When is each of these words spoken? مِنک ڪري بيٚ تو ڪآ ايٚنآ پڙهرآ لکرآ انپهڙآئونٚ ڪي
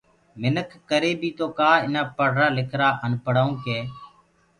مِنک 0.41 0.69
ڪري 0.89 1.11
بيٚ 1.21 1.35
تو 1.37 1.45
ڪآ 1.59 1.71
ايٚنآ 1.81 2.01
پڙهرآ 2.17 2.47
لکرآ 2.57 2.89
انپهڙآئونٚ 3.05 3.61
ڪي 3.63 3.79